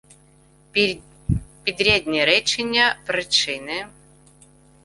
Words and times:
Підрядні 1.63 2.25
речення 2.25 2.97
причини 3.05 3.87